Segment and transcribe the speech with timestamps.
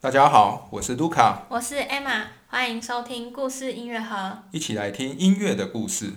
[0.00, 4.44] 大家好，我是卢卡，我是 Emma，欢迎收听故事音乐盒。
[4.52, 6.12] 一起来听音乐的故事。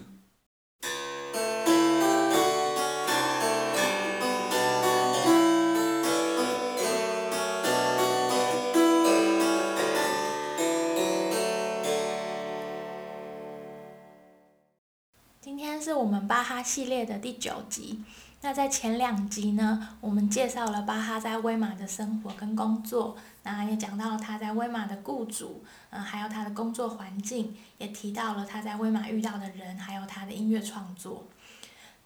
[15.40, 18.04] 今天是我们巴哈系列的第九集。
[18.44, 31.27] 那在前两集呢，我们介绍了巴哈在威马的生活跟工作，那也讲到了他在威马的雇主，嗯，还有他的工作环境，也提到了他在威马遇到的人，还有他的音乐创作。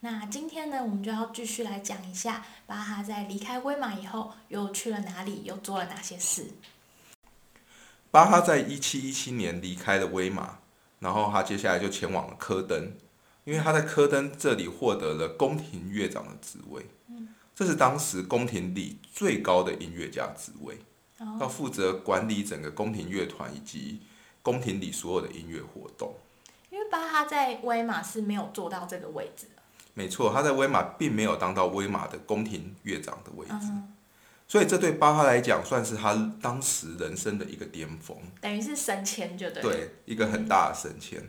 [0.01, 6.51] 那今天呢，我们就要继续来讲一下巴哈在离开威马以后，又去了哪里，又做了哪些事。
[8.11, 10.59] 巴哈在一七一七年离开了威马，
[10.99, 12.91] 然后他接下来就前往了科登。
[13.45, 16.85] 因为他在科登这里获得了宫廷乐长的职位，
[17.55, 20.79] 这是当时宫廷里最高的音乐家职位，
[21.39, 24.01] 要负责管理整个宫廷乐团以及
[24.41, 26.13] 宫廷里所有的音乐活动。
[26.69, 29.61] 因为巴哈在威马是没有做到这个位置的。
[29.93, 33.71] 没错，他在威马并没有当到威马的宫廷乐长的位置，
[34.47, 39.61] 所以这对巴哈来讲算是他当时人生的一个巅峰，等于是升迁就对。
[39.61, 41.23] 对，一个很大的升迁。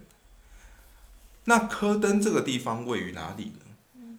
[1.46, 3.60] 那科登这个地方位于哪里呢？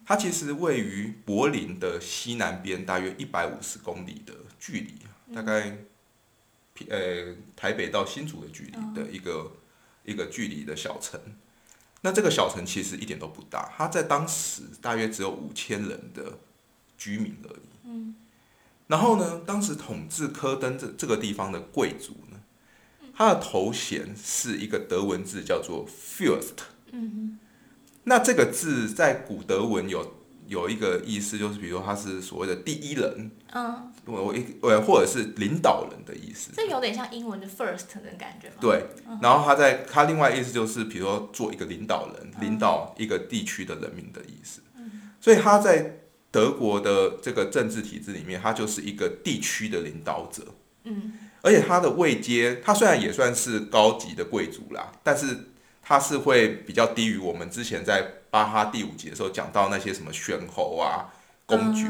[0.06, 4.96] 它其实位于柏林的西南边，大约一百五十公里的距离，
[5.36, 5.78] 大概，
[6.88, 9.52] 呃，台北到新竹的距离的一个
[10.06, 11.20] 一个距离的小城。
[12.00, 16.38] 那这个小城其实一点都不大，它在当时大约只有五千人的
[16.98, 17.70] 居民而已。
[17.84, 18.16] 嗯。
[18.88, 22.40] 然后呢，当时统治科登这这个地方的贵族呢，
[23.14, 26.77] 他的头衔是一个德文字，叫做 Fürst。
[26.92, 27.40] 嗯
[28.04, 30.16] 那这个字在古德文有
[30.48, 38.86] 有一个意思，就是比如说他是所谓的第一人，嗯，我我一呃或者是领导人的意思，这有点像英文的 first 的感觉对，
[39.22, 44.62] 然后他在他另外意思就是比如说做一个领导人，领导一个地区的人民的意思，
[45.20, 46.00] 所以他在
[46.32, 50.44] 德国的这个政治体制里面，他就是一个地区的领导者，
[50.86, 51.12] 嗯，
[51.42, 55.50] 而且他的位阶，他虽然也算是高级的贵族啦，但是。
[55.88, 61.08] 它是会比较低于我们之前在巴哈第五集的时候讲到那些什么玄侯啊、
[61.46, 61.88] 公爵，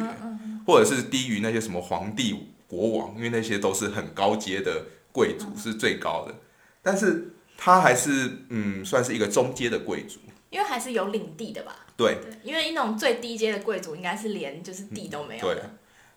[0.67, 6.35] 或者是低于那些什么皇帝、国王，因为那些都是很高阶的贵族，是最高的。
[6.83, 10.19] 但是他还是嗯，算是一个中阶的贵族，
[10.51, 11.87] 因为还是有领地的吧？
[11.97, 15.41] 对，因为那种最低阶的贵族应该是连就是地都没有。
[15.41, 15.59] 对，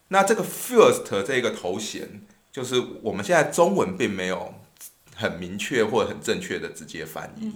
[0.09, 2.21] 那这个 first 这个头衔，
[2.53, 4.55] 就是我们现在中文并没有。
[5.21, 7.53] 很明确或者很正确的直接翻译，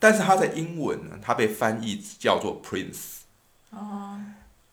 [0.00, 3.20] 但是它在英文呢，它被翻译叫做 prince。
[3.70, 4.20] 哦，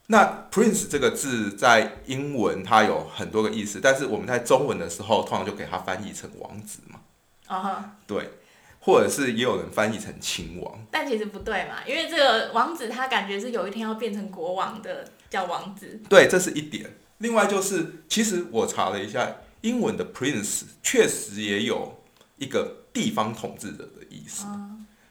[0.08, 7.00] 那 prince 这个字在英文它有很多个意思，但是我们在中文的时候，通常就给它翻译成王子嘛。
[7.46, 8.31] 啊哈，对，
[8.80, 16.02] 或者是也有人翻译成亲王，但其实不对嘛，因为这个王子他感觉是有一天要变成国王的，叫王子。
[16.09, 16.96] 对，这是一点。
[17.19, 21.99] 另外就是，其实我查了一下，英文的 prince 确实也有。
[22.40, 24.46] 一个地方统治者的意思，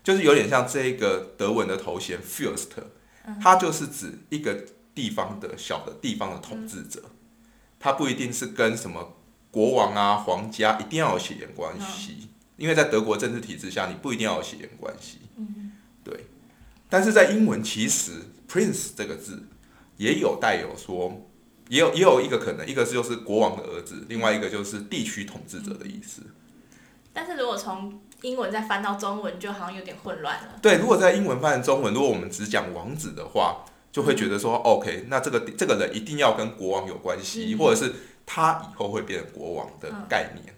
[0.03, 2.69] 就是有点像这个德文的头衔 “first”，
[3.41, 7.03] 它就是指一个地方的小的地方的统治者，
[7.79, 9.17] 它不一定是跟什么
[9.51, 15.19] 国王啊、皇家一定要有血缘关系，因为在德国政治体制下，你不一定要有血缘关系。
[16.03, 16.27] 对。
[16.89, 18.13] 但是在英文，其实
[18.49, 19.47] “prince” 这个字
[19.99, 21.29] 也有带有说，
[21.69, 26.23] 也有也有一个可能，一个是就是国王的儿子，另外一个就是地区统治者的意思。
[27.19, 30.57] 但是如果从英文再翻到中文，就好像有点混乱了。
[30.63, 37.93] 对，如果在英文翻成中文，如果我们只讲王子的话，就会觉得说，OK，那这个这个人一定要跟国王有关系，或者是
[38.25, 40.55] 他以后会变成国王的概念。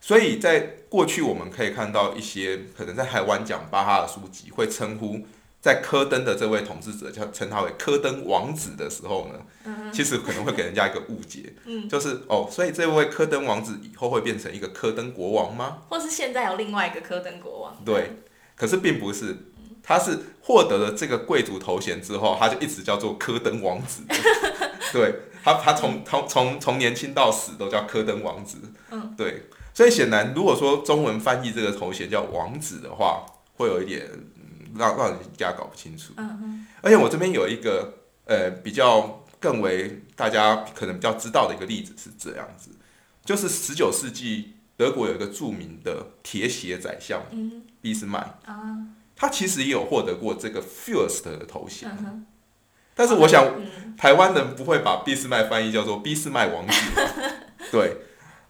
[0.00, 0.58] 所以在
[0.88, 5.20] 过去，我们可以看到一些可能在台湾讲巴哈的书籍，会称呼。
[5.60, 11.52] 在科登的这位统治者叫称他为科登王子的时候呢，其实可能会给人家一个误解，
[11.90, 15.78] 就是哦，所以这位科登王子以后会变成一个科登国王吗？
[15.88, 17.76] 或是现在有另外一个科登国王？
[17.84, 18.12] 对，
[18.54, 19.36] 可是并不是，
[19.82, 24.02] 他是获得了这个贵族头衔之后，他就一直叫做科登王子。
[24.92, 28.58] 对他，他从从从从年轻到死都叫科登王子。
[28.92, 33.26] 嗯，对，所以显然，如果说中文翻译这个头衔叫王子的话，
[33.56, 34.08] 会有一点。
[34.78, 37.92] 让让人家搞不清楚，嗯而且我这边有一个
[38.24, 42.70] 呃比较更为大家可能比较知道的一个例子是这样子，
[43.24, 48.78] 就是十九世纪德国有一个著名的铁血宰相，嗯，俾斯麦啊，
[49.16, 51.90] 他其实也有获得过这个 First 的头衔，
[52.94, 53.54] 但是我想
[53.96, 56.74] 台湾人不会把俾斯麦翻译叫做俾斯麦王子，
[57.70, 57.96] 对，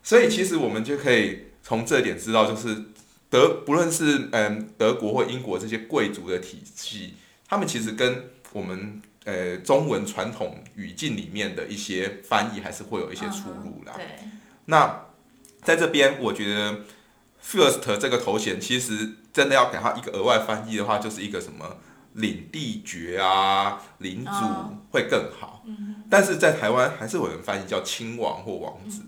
[0.02, 2.84] 所以其实我们就可以从这点知道，就是
[3.30, 7.14] 德不论是嗯德国或英国这些贵族的体系，
[7.46, 13.92] 他们其实跟我们呃中文传统语境里面的一些翻译还是会有一些出入啦。
[13.96, 14.06] 对，
[14.66, 15.06] 那
[15.62, 16.80] 在这边，我觉得
[17.44, 21.76] first 这个头衔其实真的要给他一个额外翻译的话，就是一个什么
[22.14, 25.62] 领地爵啊、领主哦会更好。
[25.66, 29.02] 嗯但是在台湾还是有人翻译叫亲王或王子。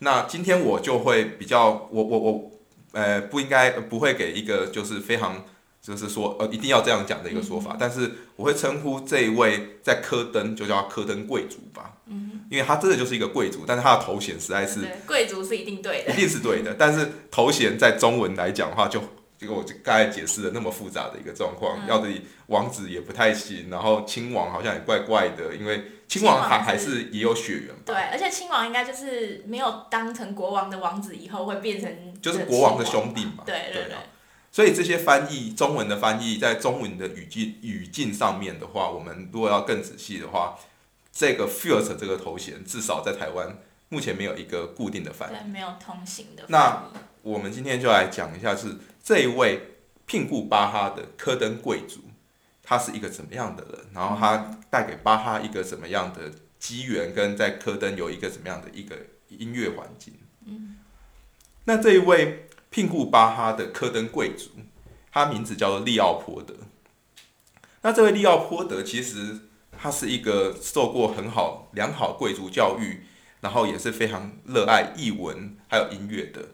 [0.00, 2.50] 那今天我就会比较，我我我
[2.92, 5.44] 呃不应该不会给一个就是非常
[5.80, 16.16] 就是说呃一定要这样讲的一个说法，但是我会称呼这一位在科登就叫科登贵族吧，嗯，因为他真的就是一个贵族，但是他的头衔实在是，贵族是一定对的一。
[16.16, 19.02] 定是对的，但是头衔在中文来讲的话就。
[19.38, 22.08] 这个我就刚才解释的那么复杂的一个状况，嗯要的
[22.48, 27.82] 王子也不太行，然后亲王好像也怪怪的，因为亲王还还是也有血缘吧。
[27.86, 31.88] 对，而且亲王应该就是没有当成国王的王子以后会变成
[32.20, 33.44] 就是国王的兄弟嘛。
[33.46, 34.02] 对对对啊，
[34.50, 40.58] 所以这些翻译中文的翻译，在中文的语境语境上面的话，我们如果要更仔细的话，
[41.12, 43.56] 这个 Fiat 这个头衔至少在台湾
[43.88, 45.32] 目前没有一个固定的翻译。
[45.32, 46.82] 对，没有通行的那。
[47.20, 48.68] 我们今天就来讲一下，是
[49.08, 52.00] 这一位聘雇巴哈的科登贵族，
[52.62, 58.94] 他是一个怎么样的人，然后他带给巴哈一个怎么样的机缘，跟在科登有一个怎么样的一个
[59.28, 60.12] 音乐环境。
[60.44, 60.76] 嗯
[61.64, 64.50] 那这一位聘雇巴哈的科登贵族，
[65.10, 66.54] 他名字叫做利奥波德。
[67.80, 69.38] 那这位利奥波德其实
[69.72, 73.04] 他是一个受过很好良好贵族教育，
[73.40, 76.46] 然后也是非常热爱译文还有音乐的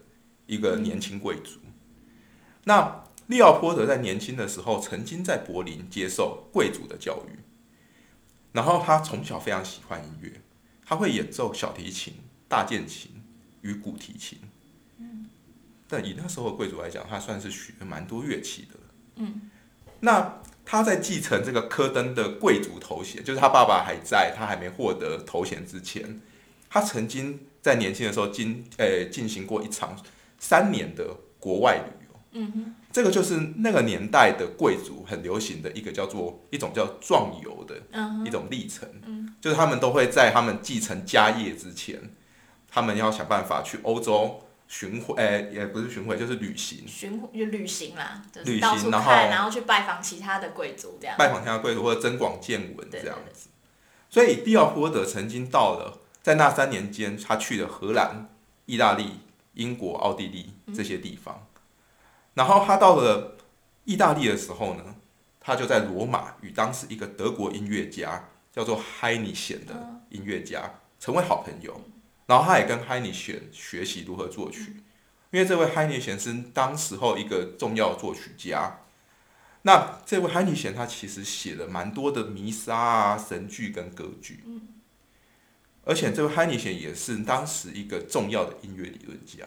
[0.45, 1.59] 一个年轻贵族。
[2.65, 7.39] 那利奥波德在年轻的时候，曾经在柏林接受贵族的教育，
[8.51, 10.41] 然后他从小非常喜欢音乐，
[10.85, 12.13] 他会演奏小提琴、
[12.47, 13.23] 大键琴
[13.61, 14.37] 与古提琴。
[15.87, 18.79] 但以那时候的贵族来讲，他算是学了蛮多乐器的。
[19.17, 19.49] 嗯，
[19.99, 26.19] 那他在继承这个科登的贵族头衔，就是他爸爸还在，他还没获得头衔之前，
[26.69, 29.95] 他曾经在年轻的时候进呃进行过一场
[30.39, 32.04] 三年的国外旅游。
[32.37, 37.75] 嗯哼，这个就是那个年代的贵族很流行的一个叫做一种叫壮游的
[38.25, 42.11] 一种历程，嗯就是他们都会在他们继承家业之前，
[42.69, 51.15] 他们要想办法去欧洲巡回，哎、也不是巡回，就是旅行，巡就旅行啦，就是旅行然后，然后去拜访其他的贵族这样。
[51.17, 53.47] 拜访其他贵族或者增广见闻对这样子。
[54.09, 58.29] 所以利奥波德曾经到了，在那三年间，他去了荷兰、
[58.65, 59.19] 意大利、
[59.53, 61.47] 英国、奥地利这些地方。
[62.35, 63.35] 然后他到了
[63.85, 64.95] 意大利的时候呢，
[65.39, 71.81] 他就在罗马与当时一个德国音乐家叫做海尼显的音乐家成为好朋友。
[72.27, 74.77] 然后他也跟海尼显学习如何作曲，
[75.31, 78.79] 因为这位海尼显是当时候一个重要作曲家。
[79.61, 84.43] 那这位海尼贤他其实写了蛮多的弥撒啊、神剧跟歌剧，
[85.83, 89.45] 而且这位海尼贤也是当时一个重要的音乐理论家。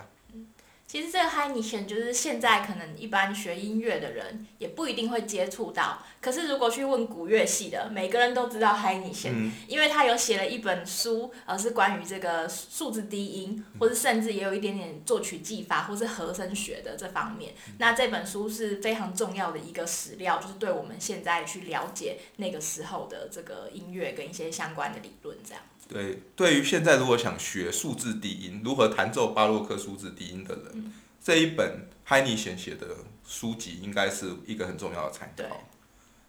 [0.88, 9.06] 其实这个 h e i n i c h e n 就是现在可能一般学音乐的人也不一定会接触到，可是如果去问古乐系的，每个人都知道 h e i n
[9.06, 17.52] i c h e n 嗯，因为他有写了一本书，呃，是关于这个数字低音，或是甚至也有一点点作曲技法或是和声学的这方面。
[17.76, 25.62] 那这本书是非常重要的一个史料，就是对我们现在去了解那个时候的这个音乐跟一些相关的理论这样。
[25.88, 30.92] 对，对于现在如果想学数字低音，如何弹奏巴洛克数字低音的人，
[31.24, 32.86] 这一本海尼贤写的
[33.26, 35.64] 书籍应该是一个很重要的参考。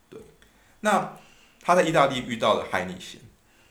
[0.09, 0.21] 对，
[0.79, 1.17] 那
[1.59, 3.19] 他在意大利遇到了海尼贤，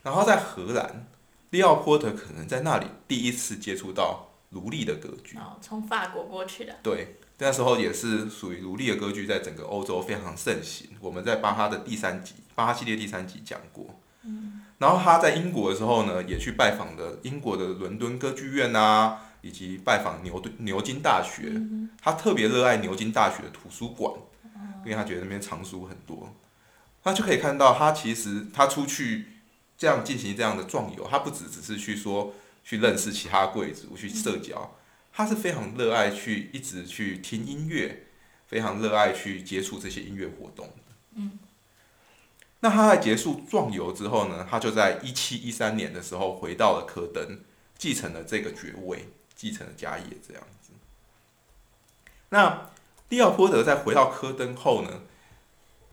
[0.02, 1.06] 然后在荷兰，
[1.50, 5.38] 利奥波特可能在那里第一次接触到奴隶的歌剧。
[5.38, 6.76] 哦，从法国过去的。
[6.82, 10.90] 对，那时候也是属于奴隶的歌剧，在整个欧洲非常盛行。
[11.00, 13.98] 我们在巴哈的第三集，巴哈系列第三集讲过。
[14.78, 21.60] 然后他在英国的时候呢，也去拜访了英国的伦敦歌剧院啊，以及拜访牛顿牛津大学。
[22.00, 24.14] 他特别热爱牛津大学的图书馆，
[24.84, 26.32] 因为他觉得那边藏书很多。
[27.02, 29.26] 那就可以看到，他其实他出去
[29.76, 34.76] 这样进行这样的壮游，他不只只是去说去认识其他贵族，去社交。
[35.12, 38.06] 他是非常热爱去一直去听音乐，
[38.46, 40.70] 非常热爱去接触这些音乐活动。
[41.16, 41.36] 嗯。
[42.60, 47.40] 那他在结束壮游之后呢，他就在一七一三年的时候回到了科登，
[47.76, 50.72] 继承了这个爵位，继承了家业这样子。
[52.30, 52.70] 那
[53.08, 55.02] 利奥波德在回到科登后呢，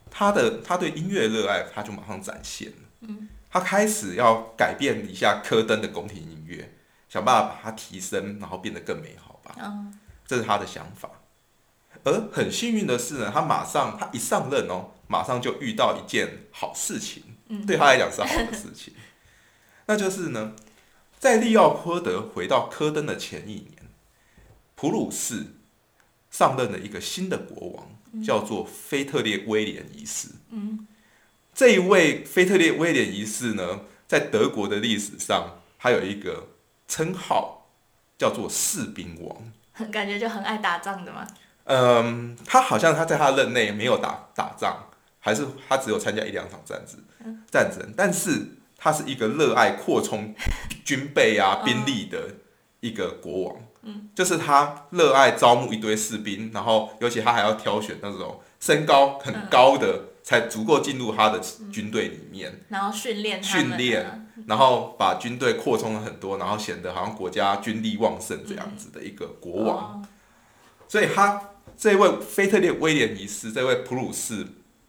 [0.09, 2.77] 他的他对音乐热爱他就马上展现了。
[3.01, 3.29] 嗯。
[3.49, 6.73] 他开始要改变一下科登的宫廷音乐。
[7.07, 9.55] 想办法把它提升，然后变得更美好吧。
[9.59, 11.09] 嗯这是他的想法。
[12.03, 18.93] 而很幸运的是呢，他马上他一上任哦，马上就遇到一件好事情，嗯，对他来讲是好的事情，
[19.87, 20.53] 那就是呢，
[21.19, 23.89] 在利奥波德回到科登的前一年，
[24.75, 25.55] 普鲁士
[26.31, 30.29] 上任了一个新的国王，叫做腓特烈威廉一世。
[30.49, 30.87] 嗯
[31.53, 36.49] 这一位腓特烈威廉一世呢，在德国的历史上，还有一个
[36.85, 37.69] 称号
[38.17, 39.53] 叫做士兵王。
[39.89, 41.25] 感觉就很爱打仗的嘛。
[41.63, 44.89] 嗯，他好像他在他任内没有打打仗，
[45.25, 48.29] 还是他只有参加一两场战争战争，但是
[48.77, 50.35] 他是一个热爱扩充
[50.83, 52.29] 军备啊嗯兵力的
[52.79, 53.55] 一个国王。
[53.81, 61.41] 嗯，就是他热爱招募一堆士兵，然后尤其他还要挑选那种身高很高的，才足够进入他的
[61.71, 62.61] 军队里面。
[62.69, 69.77] 然后训练训练，然后把军队扩充了很多，然后显得好像国家军力旺盛这样子的一个国王。
[69.77, 70.07] 哦
[70.87, 71.41] 所以他
[71.75, 74.45] 这位腓特烈威廉一世，这位普鲁士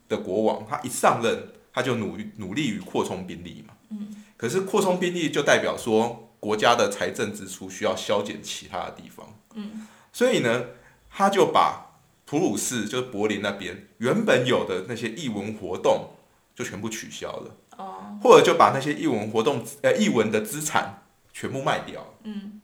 [0.08, 3.74] 的国王，他一上任，他就努努力于扩充兵力嘛。
[3.90, 9.34] 嗯可是扩充兵力就代表说，国家的财政支出需要削减其他的地方。
[9.54, 10.66] 嗯所以呢，
[11.10, 16.10] 他就把普鲁士就是柏林那边原本有的那些艺文活动
[16.54, 17.56] 就全部取消了。
[17.76, 22.14] 哦或者就把那些译文活动呃译文的资产全部卖掉。
[22.24, 22.60] 嗯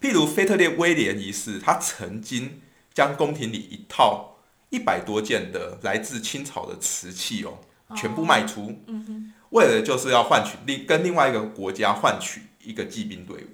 [0.00, 2.60] 譬如腓特烈威廉一世，他曾经
[2.94, 4.37] 将宫廷里一套
[4.70, 7.58] 一百多件的来自清朝的瓷器哦，
[7.96, 9.32] 全部卖出，嗯哼。
[9.50, 13.48] 为了就是要换取另跟另外一个国家换取一个骑兵队伍，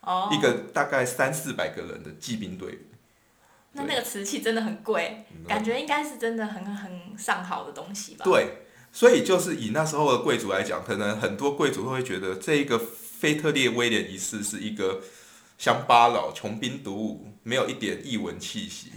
[0.00, 2.78] 哦，一个大概三四百个人的骑兵队伍。
[3.72, 5.44] 那那个瓷器真的很贵，嗯。
[5.46, 8.24] 感觉应该是真的很很上好的东西吧？
[8.24, 15.02] 对，所以就是以那时候的贵族来讲，可能很多贵族都会觉得这一个菲特烈威廉一世是一个
[15.58, 18.90] 乡巴佬、穷兵黩武，没有一点异文气息，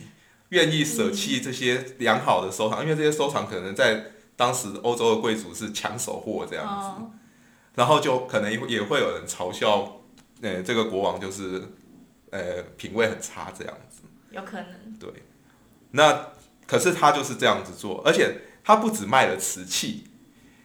[0.49, 7.11] 愿意舍弃这些良好的收藏，因为这些收藏可能在当时欧洲的贵族是抢手货这样子，哦，
[7.75, 10.01] 然后就可能也会有人嘲笑，
[10.41, 11.61] 呃，这个国王就是
[12.31, 14.01] 呃品味很差这样子。
[14.31, 15.09] 有可能，对，
[15.91, 16.29] 那
[16.67, 20.05] 可是他就是这样子做，而且他不止卖了瓷器，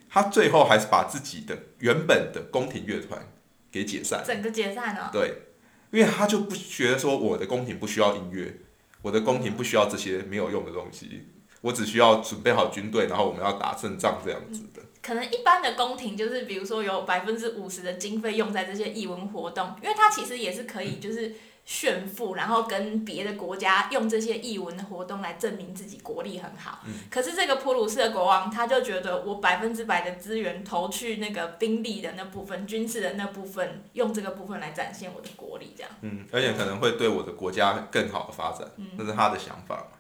[0.09, 3.27] 他最后还是把自己的原本的宫廷乐团
[3.73, 4.23] 给解散。
[4.27, 5.11] 整个解散了。
[5.13, 5.43] 对，
[5.91, 8.61] 因为他就不觉得说我的宫廷不需要音乐，
[9.05, 11.27] 我的宫廷不需要这些没有用的东西，
[11.61, 14.81] 我只需要准备好军队，然后我们要打胜仗这样子的。
[15.03, 21.35] 可能一般的宫廷就是，比如说有百分之五十的经费用在这些艺文活动，因为它其实也是可以就是
[21.65, 26.85] 炫富，然后跟别的国家用这些译文的活动来证明自己国力很好。
[27.11, 35.91] 可是这个普鲁士的国王他就觉得我百分之百的资源投去那个兵力的那部分、军事的那部分，用这个部分来展现我的国力，这样。
[36.03, 38.69] 嗯，而且可能会对我的国家更好的发展，
[38.99, 39.99] 这是他的想法嘛。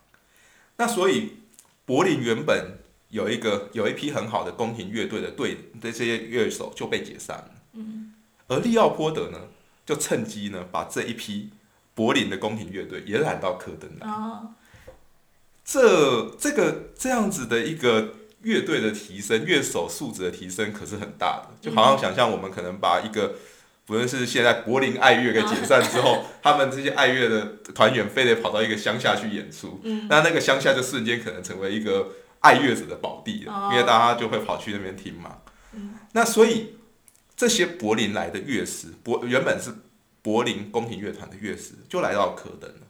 [0.76, 1.38] 那所以
[1.86, 2.78] 柏林原本
[3.08, 8.12] 有一个有一批很好的宫廷乐队的队的这些乐手就被解散了，嗯，
[8.48, 9.38] 而利奥波德呢，
[9.86, 11.50] 就趁机呢把这一批
[11.94, 14.06] 柏林的宫廷乐队也揽到科登来。
[14.06, 14.54] 哦，
[15.64, 23.34] 这这个这样子的一个乐队的提升，乐手素质的提升可是很大的，就好像想象我们可能把一个。
[23.86, 32.08] 不论是现在柏林爱乐给解散之后， 他们这些爱乐的团员非得跑到一个乡下去演出，嗯，那那个乡下就瞬间可能成为一个
[32.40, 35.36] 爱乐者的宝地了，哦因为大家就会跑去那边听嘛。
[35.74, 36.76] 嗯那所以
[37.36, 39.74] 这些柏林来的乐师，柏原本是
[40.24, 42.86] 柏林宫廷乐团的乐师，就来到科登了。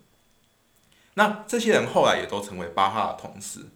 [1.15, 3.67] 那这些人后来也都成为巴哈的同事。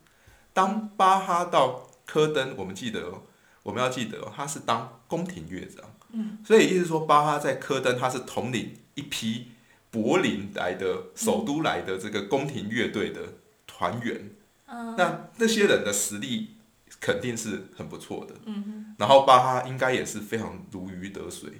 [0.53, 3.23] 当巴哈到科登，我们记得哦，
[3.65, 5.85] 我们要记得哦，他是当宫廷乐长。
[6.13, 9.49] 嗯，所以意思说，巴哈在科登他是统领一批
[9.91, 13.21] 柏林来的首都来的这个宫廷乐队的
[13.67, 14.31] 团员。
[14.67, 16.59] 嗯，那那些人的实力
[17.01, 18.35] 肯定是很不错的。
[18.47, 21.51] 嗯然后巴哈应该也是非常如鱼得水，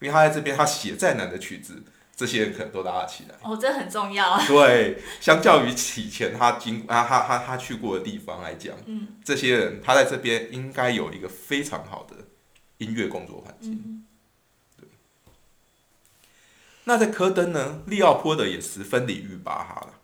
[0.00, 1.82] 因为他在这边他写再难的曲子，
[2.14, 3.36] 这些人可能都拉得起来。
[3.42, 4.46] 哦，这很重要啊。
[4.46, 12.16] 对，相较于以前他经啊他他他去过的地方来讲，嗯这些人他在这边应该有一个非常好的
[12.78, 13.72] 音乐工作环境。
[13.72, 14.02] 嗯
[16.88, 19.94] 那在科登呢，利奥波德也十分礼遇巴哈了，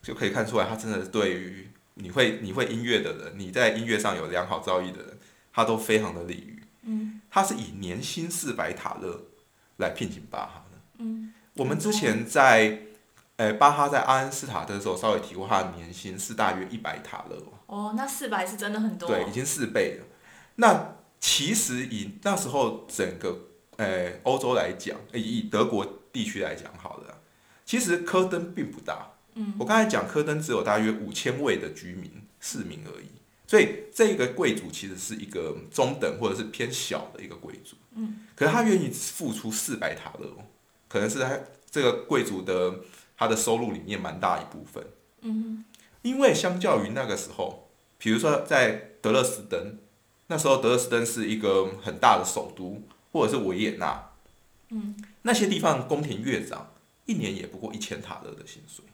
[0.00, 5.18] 就可以看出来他真的对于你会你会音乐的人，你在音乐上有良好造诣的人，
[5.52, 6.62] 他都非常的礼遇。
[6.82, 9.24] 嗯他是以年薪四百塔勒
[9.80, 10.78] 来聘请巴哈的。
[10.98, 12.78] 嗯我们之前在
[13.36, 19.08] 呃巴哈在阿恩斯塔特的时候稍微提过，他的年薪是大约一百塔勒哦，哦，那四百是真的很多。
[19.08, 20.06] 对，已经四倍了。
[20.56, 23.36] 那其实以那时候整个
[23.76, 27.18] 呃欧洲来讲，以德国地区来讲好了，
[27.66, 29.08] 其实科登并不大。
[29.34, 33.19] 嗯，我刚才讲科登只有大约五千位的居民市民而已，
[33.50, 37.74] 所以这个贵族其实是一个中等或者是偏小的一个贵族。
[37.96, 40.36] 嗯，可是他愿意付出四百塔勒，
[40.86, 41.36] 可能是他
[41.68, 42.76] 这个贵族的
[43.16, 44.86] 他的收入里面蛮大一部分。
[45.22, 45.64] 嗯，
[46.02, 49.78] 因为相较于那个时候，比如说在德勒斯登，
[50.28, 52.80] 那时候德勒斯登是一个很大的首都，
[53.10, 54.12] 或者是维也纳，
[54.68, 56.72] 嗯，那些地方宫廷乐长
[57.04, 58.84] 一年也不过一千塔勒的薪水。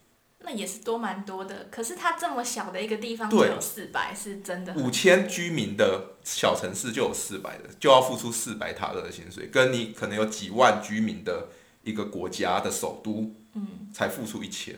[0.46, 4.72] 那也是多蛮多的，可是它这么小的一个地方就有四百，是真的。
[4.74, 11.48] 五千居民的小城市就有四百的，就要付出四百塔勒的薪水，跟你可能有几万居民的
[11.82, 14.76] 一个国家的首都，嗯，才付出一千。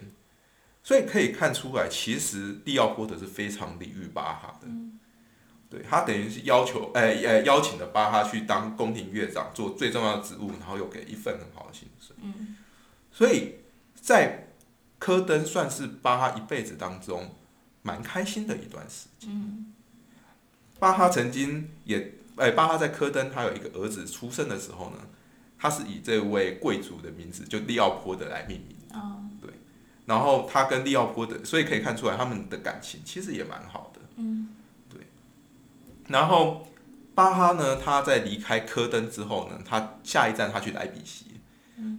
[0.83, 4.69] 所以可以看出来，其实利奥波德是非常礼遇巴哈的，
[5.69, 12.17] 对他等于是要求，哎哎邀请了巴哈去当宫廷乐长，做最重要的职务，然后又给一份很好的薪水。
[12.23, 12.57] 嗯，
[13.13, 13.57] 所以
[14.01, 14.48] 在
[14.99, 17.35] 科登算是巴哈一辈子当中
[17.83, 19.31] 蛮开心的一段时间。
[19.31, 19.73] 嗯，
[20.79, 24.97] 巴哈曾经也，哎，巴哈在科登他有一个儿子出生的时候呢，
[25.59, 28.77] 他是以这位贵族的名字就利奥波德来命名。
[28.93, 29.51] 哦，对，
[30.07, 34.01] 然后他跟利奥波德，所以可以看出来他们的感情其实也蛮好的。
[34.17, 34.49] 嗯，
[34.89, 35.01] 对。
[36.09, 36.67] 然后
[37.15, 41.27] 巴哈呢，他在离开科登之后呢，他下一站他去莱比锡。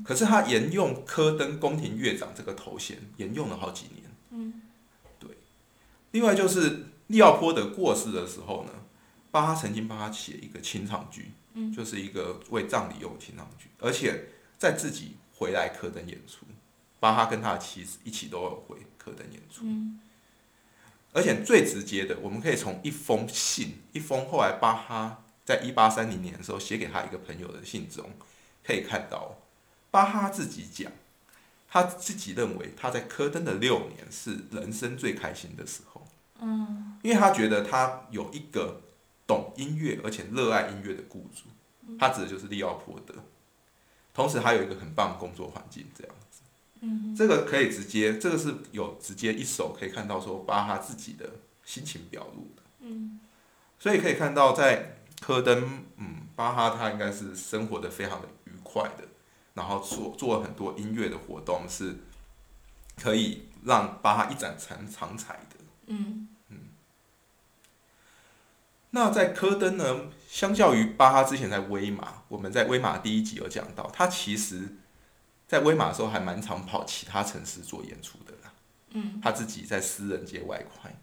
[0.03, 4.03] 可是他沿用科登宫廷乐长这个头衔，沿用了好几年。
[4.31, 4.61] 嗯，
[5.17, 5.29] 对。
[6.11, 8.71] 另外就是利奥波德过世的时候呢，
[9.31, 16.45] 巴哈曾经帮他写一个清唱剧，嗯，就是一个为葬礼用的清唱剧，而且在自己回来科登演出，
[16.99, 19.61] 巴哈跟他的妻子一起都有回科登演出。
[19.63, 19.99] 嗯，
[21.13, 28.11] 而且最直接的，我们可以从一封信，一封后来巴哈在一八三零年的时候写给他一个朋友的信中，
[28.63, 29.37] 可以看到。
[29.91, 30.91] 巴哈自己讲，
[31.67, 36.07] 他自己认为他在科登的六年是人生最开心的时候。
[36.39, 38.81] 嗯，因为他觉得他有一个
[39.27, 41.43] 懂音乐而且热爱音乐的雇主，
[41.97, 43.13] 他指的就是利奥波德。
[44.13, 46.41] 同时，还有一个很棒的工作环境，这样子。
[46.81, 51.29] 嗯，这个可以直接，这个是有直接一手可以看到说巴哈自己的
[51.63, 52.63] 心情表露的。
[52.79, 53.19] 嗯，
[53.77, 59.03] 所以可以看到在科登，嗯，巴哈他应该是生活的非常的愉快的。
[59.53, 61.97] 然后做做了很多音乐的活动，是
[63.01, 65.55] 可以让巴哈一展长长才的。
[65.87, 66.57] 嗯嗯。
[68.91, 70.11] 那在科登呢？
[70.27, 74.77] 相较于巴哈之前在威马，我们在威马第一集有讲到，他其实，
[75.47, 78.53] 在威马的时候还蛮常跑其他城市做演出的啦。
[78.91, 79.19] 嗯。
[79.21, 80.95] 他自己在私人接外快，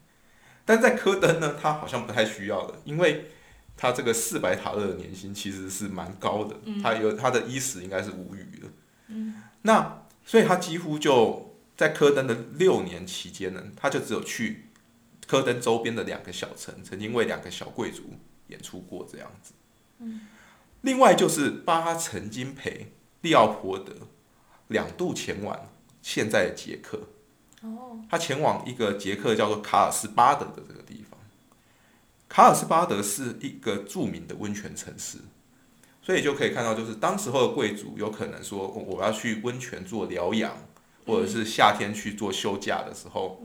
[0.64, 3.30] 但在科登呢，他好像不太需要了，因为。
[3.76, 8.66] 他这个四百塔勒的年薪其实是蛮高的，他有他的衣食应该是无余的。
[9.08, 14.64] 嗯，那所以他几乎就在科登的六年期间呢，他就只有去
[15.26, 18.02] 科登周边的两个小城，曾经为两个小贵族
[18.48, 19.52] 演出过这样子。
[19.98, 20.22] 嗯，
[20.80, 23.92] 另外就是巴哈曾经陪利奥波德
[24.68, 25.68] 两度前往
[26.00, 27.00] 现在的捷克。
[27.62, 31.15] 哦，他前往一个捷克叫做卡尔斯巴德的这个地方。
[32.28, 35.18] 卡尔斯巴德是一个著名的温泉城市，
[36.02, 40.56] 所以就可以看到，就是当时候的贵族有可能说，我要去温泉做疗养，
[41.06, 43.42] 或者是夏天去做休假的时候，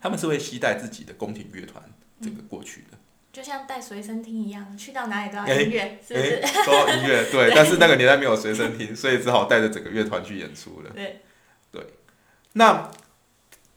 [0.00, 1.82] 他们是会携带自己的宫廷乐团
[2.20, 2.98] 这个过去的，
[3.32, 6.42] 就像带随身听一样，去到哪里都要音乐，是不是？
[6.66, 7.52] 都要音乐，对。
[7.54, 10.90] 但是那个年代没有随身听，所以只好带着整个乐团去演出了。
[10.90, 11.22] 对，
[11.72, 11.86] 对。
[12.52, 12.90] 那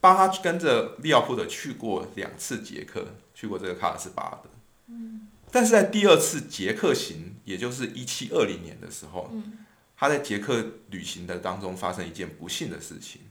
[0.02, 3.08] 巴哈跟着利奥波德去过两次捷克。
[3.38, 4.50] 去过这个卡尔斯巴的，
[4.88, 9.60] 嗯，但是在第二次捷克行，也就是一七二零年的时候，嗯，
[9.96, 13.22] 他在捷克旅行的当中发生一件不幸的事情，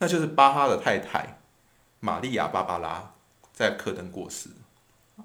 [0.00, 1.40] 那就是巴哈的太太
[2.00, 3.14] 玛利亚芭芭拉
[3.54, 4.50] 在科登过世。
[5.16, 5.24] 哦，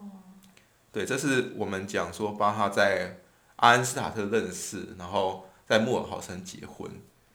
[0.93, 3.20] 对，这是我们讲说巴哈在
[3.58, 6.89] 阿恩斯塔特认识，然后在穆尔豪森结婚，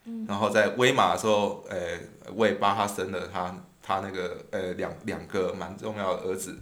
[0.05, 1.99] 嗯，然后在威马的时候，呃，
[2.33, 3.63] 为巴哈生了他。
[3.83, 6.57] 他那个呃两两个蛮重要的儿子，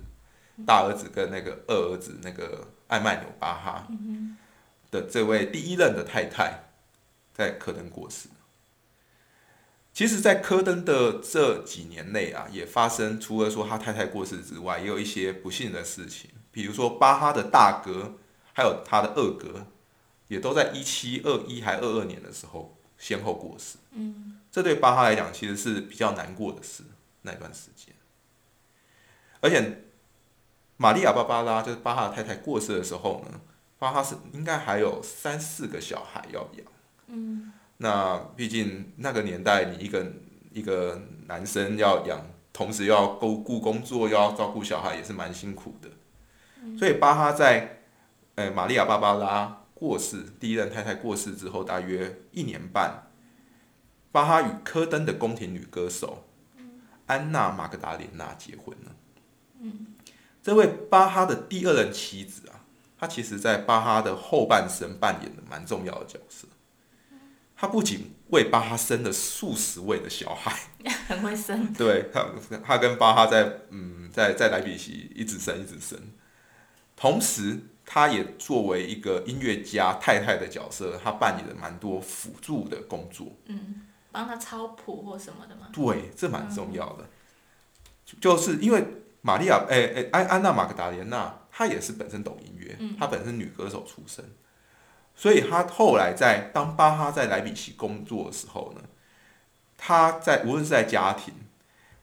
[0.66, 3.88] 大儿子跟那个二儿子那个艾曼纽巴哈
[4.90, 6.64] 的这位第一任的太太，
[7.34, 8.28] 在科登过世。
[9.94, 16.30] 其实，在科登的这几年内啊，也发生除了说他太太过世之外，也有一些不幸的事情。
[16.50, 18.16] 比如说，巴哈的大哥
[18.54, 19.68] 还有他的二哥，
[20.30, 23.78] 也都在一七二一还二二年的时候先后过世。
[23.92, 26.84] 嗯，这对巴哈来讲，其实是比较难过的事。
[27.24, 27.94] 那段时间，
[29.42, 29.84] 而且
[30.78, 33.40] 玛利亚芭芭拉就是巴哈太太过世的时候呢，
[33.78, 36.66] 巴哈是应该还有三四个小孩要养。
[37.08, 40.12] 嗯，那毕竟那个年代，你一个
[40.52, 45.90] 一个男生要养，同时要顾顾工作，又要照顾小孩，也是蛮辛苦的。
[46.78, 47.82] 所以巴哈在，
[48.36, 53.08] 呃，玛利亚芭芭拉过世，第一任太太过世之后，大约一年半，
[54.12, 56.26] 巴哈与科登的宫廷女歌手
[57.12, 58.96] 安娜玛格达莲娜结婚了。
[59.60, 59.88] 嗯，
[60.42, 62.64] 这位巴哈的第二任妻子啊，
[62.98, 66.48] 她其实在巴哈的后半生扮演的蛮重要的角色。
[67.54, 70.58] 她不仅为巴哈生了数十位的小孩，
[71.08, 71.72] 很会生。
[71.76, 72.26] 对他，
[72.64, 76.00] 他跟巴哈在嗯，在在莱比锡一直生一直生。
[76.96, 83.36] 同时，她也作为一个音乐家太太的角色，她扮演了蛮多辅助的工作。
[83.48, 85.68] 嗯，帮他抄谱或什么的吗？
[85.72, 87.08] 对，这蛮重要的。
[88.20, 88.86] 就是因为
[89.22, 94.26] 玛利亚，诶诶，安安娜玛格达莲娜，她也是本身懂音乐，她本身女歌手出身，
[95.16, 98.82] 所以她后来在当巴哈在莱比锡工作的时候呢，
[99.78, 101.34] 她在无论是在家庭，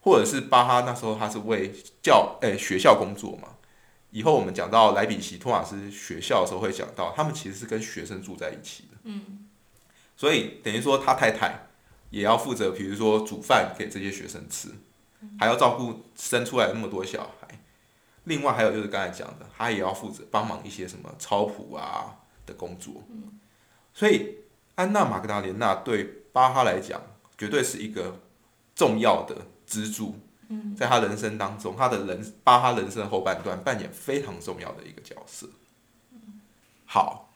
[0.00, 3.48] 或者是巴哈那时候他是为教诶学校工作嘛。
[4.10, 8.96] 以后我们讲到莱比锡托马斯学校的时候，会讲到他们其实是跟学生住在一起的。
[9.02, 9.46] 嗯，
[10.16, 11.67] 所以等于说他太太
[12.10, 14.68] 也要负责，比如说煮饭给这些学生吃，
[15.38, 17.48] 还要照顾生出来那么多小孩。
[18.24, 23.02] 另外还有就是刚才讲的，他也要负责帮忙一些什么抄谱啊的工作。
[23.94, 24.36] 所以
[24.74, 27.00] 安娜玛格达莲娜对巴哈来讲，
[27.36, 28.20] 绝对是一个
[28.74, 30.14] 重要的支柱。
[30.74, 35.46] 在他人生当中，他的人巴哈人生后半段扮演非常重要的一个角色。
[36.86, 37.27] 好，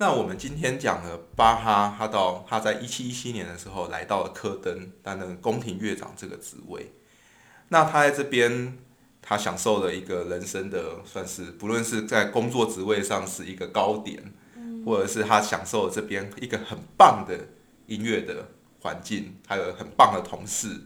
[0.00, 6.92] 那我们今天讲了巴哈，他到他在一七一七年的时候来到了科登担任宫廷乐长这个职位。
[7.68, 8.78] 那他在这边，
[9.20, 14.22] 他享受了一个人生的算是不论是在工作职位上是一个高点，
[14.86, 17.36] 或者是他享受了这边一个很棒的
[17.86, 18.48] 音乐的
[18.80, 20.80] 环境，还有很棒的同事。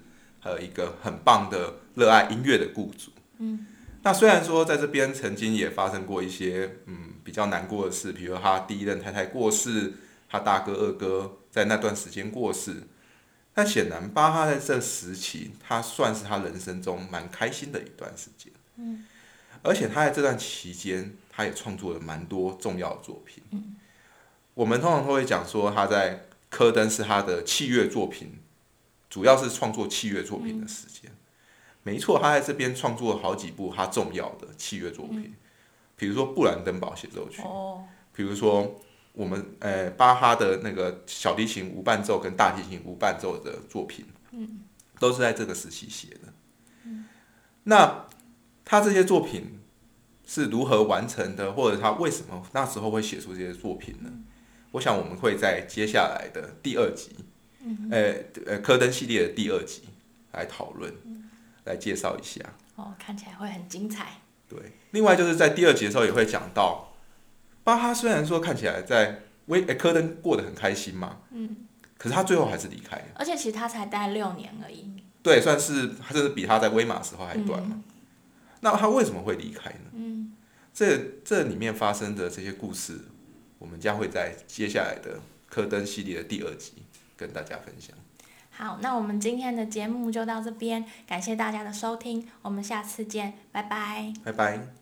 [0.44, 3.12] 还有一个很棒的热爱音乐的雇主。
[3.38, 3.64] 嗯，
[4.02, 9.94] 那虽然说在这边曾经也发生过一些嗯比较难过的事，比如他第一任太太过世，
[10.28, 12.82] 他大哥二哥在那段时间过世，
[13.54, 18.52] 但显然巴哈在这时期，他算是他人生中蛮开心的一段时间。
[18.76, 19.06] 嗯，
[19.62, 23.42] 而且他在这段期间，他也创作了蛮多重要的作品。
[23.50, 23.76] 嗯，
[24.54, 28.38] 我们通常都会讲说他在科登是他的器乐作品。
[29.10, 31.12] 主要是创作器乐作品的时间，
[31.82, 35.34] 没错，他在这边创作了好几部他重要的器乐作品，
[35.96, 37.42] 比如说布兰登堡协奏曲，
[38.14, 38.80] 比如说
[39.12, 44.06] 我们呃巴哈的那个小提琴无伴奏跟大提琴无伴奏的作品，
[45.00, 46.32] 都是在这个时期写的。
[47.64, 48.06] 那
[48.64, 49.58] 他这些作品
[50.24, 54.10] 是如何完成的，或者他为什么那时候会写出这些作品呢？
[54.70, 57.10] 我想我们会在接下来的第二集。
[57.92, 58.14] 呃
[58.44, 59.82] 呃，科登系列的第二集
[60.32, 60.92] 来讨论，
[61.64, 62.40] 来介绍一下。
[62.76, 64.20] 哦，看起来会很精彩。
[64.48, 64.58] 对，
[64.90, 66.94] 另外就是在第二集的时候也会讲到，
[67.64, 71.56] 巴哈虽然说看起来在威诶科登过得很开心嘛，嗯，
[71.96, 73.04] 可是他最后还是离开了。
[73.14, 74.92] 而且其实他才待六年而已。
[75.22, 77.82] 对，算是他甚至比他在威马时候还短嘛。
[78.60, 79.90] 那他为什么会离开呢？
[79.92, 80.32] 嗯，
[80.72, 82.98] 这这里面发生的这些故事，
[83.58, 86.72] 我们将会在接下来的科登系列的第二集。
[87.14, 87.96] 跟大家分享。
[88.62, 94.12] 好，那我们今天的节目就到这边，感谢大家的收听，我们下次见，拜拜。
[94.22, 94.81] 拜拜。